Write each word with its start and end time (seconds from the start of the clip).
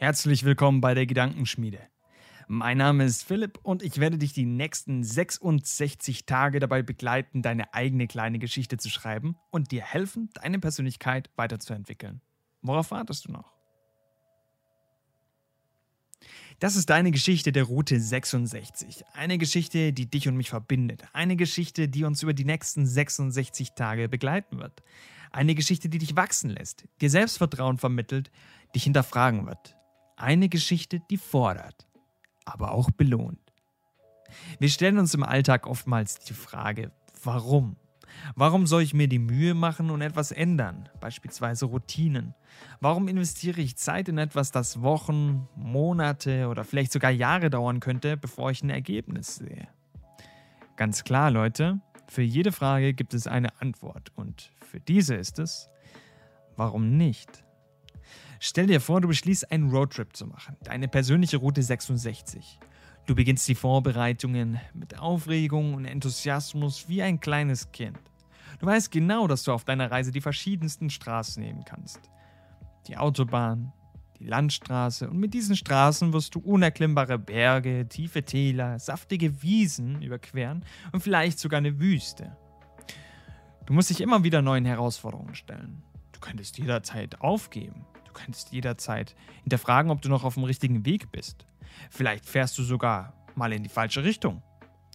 Herzlich 0.00 0.44
willkommen 0.44 0.80
bei 0.80 0.92
der 0.94 1.06
Gedankenschmiede. 1.06 1.78
Mein 2.48 2.78
Name 2.78 3.04
ist 3.04 3.22
Philipp 3.22 3.60
und 3.62 3.80
ich 3.80 3.98
werde 3.98 4.18
dich 4.18 4.32
die 4.32 4.44
nächsten 4.44 5.04
66 5.04 6.26
Tage 6.26 6.58
dabei 6.58 6.82
begleiten, 6.82 7.42
deine 7.42 7.72
eigene 7.72 8.08
kleine 8.08 8.40
Geschichte 8.40 8.76
zu 8.76 8.90
schreiben 8.90 9.36
und 9.50 9.70
dir 9.70 9.82
helfen, 9.82 10.30
deine 10.34 10.58
Persönlichkeit 10.58 11.30
weiterzuentwickeln. 11.36 12.20
Worauf 12.60 12.90
wartest 12.90 13.28
du 13.28 13.32
noch? 13.32 13.52
Das 16.58 16.74
ist 16.74 16.90
deine 16.90 17.12
Geschichte 17.12 17.52
der 17.52 17.64
Route 17.64 18.00
66. 18.00 19.04
Eine 19.12 19.38
Geschichte, 19.38 19.92
die 19.92 20.10
dich 20.10 20.26
und 20.26 20.36
mich 20.36 20.50
verbindet. 20.50 21.04
Eine 21.12 21.36
Geschichte, 21.36 21.88
die 21.88 22.02
uns 22.02 22.20
über 22.20 22.34
die 22.34 22.44
nächsten 22.44 22.84
66 22.84 23.70
Tage 23.76 24.08
begleiten 24.08 24.58
wird. 24.58 24.82
Eine 25.30 25.54
Geschichte, 25.54 25.88
die 25.88 25.98
dich 25.98 26.16
wachsen 26.16 26.50
lässt, 26.50 26.84
dir 27.00 27.10
Selbstvertrauen 27.10 27.78
vermittelt, 27.78 28.32
dich 28.74 28.84
hinterfragen 28.84 29.46
wird. 29.46 29.76
Eine 30.16 30.48
Geschichte, 30.48 31.00
die 31.10 31.16
fordert, 31.16 31.88
aber 32.44 32.72
auch 32.72 32.90
belohnt. 32.90 33.38
Wir 34.58 34.68
stellen 34.68 34.98
uns 34.98 35.14
im 35.14 35.22
Alltag 35.22 35.66
oftmals 35.66 36.18
die 36.20 36.34
Frage, 36.34 36.92
warum? 37.22 37.76
Warum 38.36 38.66
soll 38.66 38.82
ich 38.82 38.94
mir 38.94 39.08
die 39.08 39.18
Mühe 39.18 39.54
machen 39.54 39.90
und 39.90 40.00
etwas 40.00 40.30
ändern, 40.30 40.88
beispielsweise 41.00 41.66
Routinen? 41.66 42.34
Warum 42.80 43.08
investiere 43.08 43.60
ich 43.60 43.76
Zeit 43.76 44.08
in 44.08 44.18
etwas, 44.18 44.52
das 44.52 44.82
Wochen, 44.82 45.48
Monate 45.56 46.46
oder 46.48 46.64
vielleicht 46.64 46.92
sogar 46.92 47.10
Jahre 47.10 47.50
dauern 47.50 47.80
könnte, 47.80 48.16
bevor 48.16 48.52
ich 48.52 48.62
ein 48.62 48.70
Ergebnis 48.70 49.36
sehe? 49.36 49.66
Ganz 50.76 51.02
klar, 51.02 51.30
Leute, 51.30 51.80
für 52.06 52.22
jede 52.22 52.52
Frage 52.52 52.94
gibt 52.94 53.14
es 53.14 53.26
eine 53.26 53.60
Antwort 53.60 54.12
und 54.14 54.52
für 54.60 54.80
diese 54.80 55.16
ist 55.16 55.38
es, 55.38 55.68
warum 56.56 56.96
nicht? 56.96 57.43
Stell 58.46 58.66
dir 58.66 58.82
vor, 58.82 59.00
du 59.00 59.08
beschließt 59.08 59.50
einen 59.50 59.70
Roadtrip 59.70 60.14
zu 60.14 60.26
machen, 60.26 60.58
deine 60.64 60.86
persönliche 60.86 61.38
Route 61.38 61.62
66. 61.62 62.58
Du 63.06 63.14
beginnst 63.14 63.48
die 63.48 63.54
Vorbereitungen 63.54 64.60
mit 64.74 64.98
Aufregung 64.98 65.72
und 65.72 65.86
Enthusiasmus 65.86 66.86
wie 66.86 67.00
ein 67.00 67.20
kleines 67.20 67.72
Kind. 67.72 67.98
Du 68.58 68.66
weißt 68.66 68.90
genau, 68.90 69.26
dass 69.28 69.44
du 69.44 69.52
auf 69.52 69.64
deiner 69.64 69.90
Reise 69.90 70.12
die 70.12 70.20
verschiedensten 70.20 70.90
Straßen 70.90 71.42
nehmen 71.42 71.64
kannst. 71.64 72.10
Die 72.86 72.98
Autobahn, 72.98 73.72
die 74.18 74.26
Landstraße 74.26 75.08
und 75.08 75.16
mit 75.16 75.32
diesen 75.32 75.56
Straßen 75.56 76.12
wirst 76.12 76.34
du 76.34 76.40
unerklimmbare 76.40 77.18
Berge, 77.18 77.88
tiefe 77.88 78.24
Täler, 78.24 78.78
saftige 78.78 79.40
Wiesen 79.40 80.02
überqueren 80.02 80.66
und 80.92 81.00
vielleicht 81.00 81.38
sogar 81.38 81.56
eine 81.56 81.80
Wüste. 81.80 82.36
Du 83.64 83.72
musst 83.72 83.88
dich 83.88 84.02
immer 84.02 84.22
wieder 84.22 84.42
neuen 84.42 84.66
Herausforderungen 84.66 85.34
stellen. 85.34 85.82
Du 86.12 86.20
könntest 86.20 86.58
jederzeit 86.58 87.22
aufgeben. 87.22 87.86
Du 88.14 88.20
könntest 88.20 88.52
jederzeit 88.52 89.16
hinterfragen, 89.42 89.90
ob 89.90 90.00
du 90.00 90.08
noch 90.08 90.22
auf 90.22 90.34
dem 90.34 90.44
richtigen 90.44 90.86
Weg 90.86 91.10
bist. 91.10 91.46
Vielleicht 91.90 92.24
fährst 92.24 92.56
du 92.56 92.62
sogar 92.62 93.12
mal 93.34 93.52
in 93.52 93.64
die 93.64 93.68
falsche 93.68 94.04
Richtung. 94.04 94.40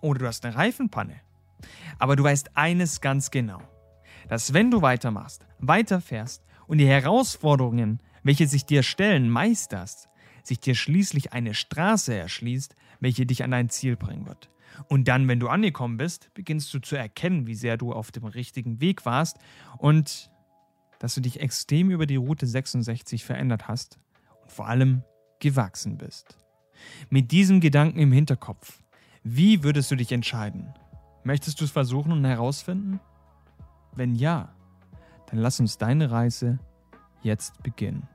Oder 0.00 0.20
du 0.20 0.26
hast 0.26 0.46
eine 0.46 0.56
Reifenpanne. 0.56 1.20
Aber 1.98 2.16
du 2.16 2.24
weißt 2.24 2.56
eines 2.56 3.02
ganz 3.02 3.30
genau, 3.30 3.60
dass 4.28 4.54
wenn 4.54 4.70
du 4.70 4.80
weitermachst, 4.80 5.46
weiterfährst 5.58 6.42
und 6.66 6.78
die 6.78 6.88
Herausforderungen, 6.88 8.02
welche 8.22 8.48
sich 8.48 8.64
dir 8.64 8.82
stellen, 8.82 9.28
meisterst, 9.28 10.08
sich 10.42 10.58
dir 10.58 10.74
schließlich 10.74 11.34
eine 11.34 11.52
Straße 11.52 12.14
erschließt, 12.14 12.74
welche 13.00 13.26
dich 13.26 13.44
an 13.44 13.50
dein 13.50 13.68
Ziel 13.68 13.96
bringen 13.96 14.26
wird. 14.26 14.48
Und 14.88 15.06
dann, 15.06 15.28
wenn 15.28 15.38
du 15.38 15.48
angekommen 15.48 15.98
bist, 15.98 16.32
beginnst 16.32 16.72
du 16.72 16.78
zu 16.78 16.96
erkennen, 16.96 17.46
wie 17.46 17.54
sehr 17.54 17.76
du 17.76 17.92
auf 17.92 18.10
dem 18.10 18.24
richtigen 18.24 18.80
Weg 18.80 19.04
warst 19.04 19.36
und 19.76 20.31
dass 21.02 21.16
du 21.16 21.20
dich 21.20 21.40
extrem 21.40 21.90
über 21.90 22.06
die 22.06 22.14
Route 22.14 22.46
66 22.46 23.24
verändert 23.24 23.66
hast 23.66 23.98
und 24.40 24.52
vor 24.52 24.68
allem 24.68 25.02
gewachsen 25.40 25.98
bist. 25.98 26.38
Mit 27.10 27.32
diesem 27.32 27.58
Gedanken 27.58 27.98
im 27.98 28.12
Hinterkopf, 28.12 28.80
wie 29.24 29.64
würdest 29.64 29.90
du 29.90 29.96
dich 29.96 30.12
entscheiden? 30.12 30.72
Möchtest 31.24 31.60
du 31.60 31.64
es 31.64 31.72
versuchen 31.72 32.12
und 32.12 32.24
herausfinden? 32.24 33.00
Wenn 33.96 34.14
ja, 34.14 34.54
dann 35.26 35.40
lass 35.40 35.58
uns 35.58 35.76
deine 35.76 36.12
Reise 36.12 36.60
jetzt 37.22 37.60
beginnen. 37.64 38.08